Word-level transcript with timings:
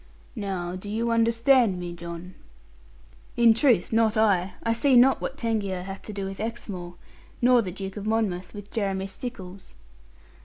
Now, 0.35 0.75
do 0.75 0.89
you 0.89 1.11
understand 1.11 1.79
me, 1.79 1.93
John?' 1.93 2.33
'In 3.37 3.53
truth, 3.53 3.93
not 3.93 4.17
I. 4.17 4.53
I 4.63 4.73
see 4.73 4.97
not 4.97 5.21
what 5.21 5.37
Tangier 5.37 5.83
hath 5.83 6.01
to 6.01 6.11
do 6.11 6.25
with 6.25 6.39
Exmoor; 6.39 6.95
nor 7.39 7.61
the 7.61 7.69
Duke 7.69 7.97
of 7.97 8.07
Monmouth 8.07 8.51
with 8.55 8.71
Jeremy 8.71 9.05
Stickles.' 9.05 9.75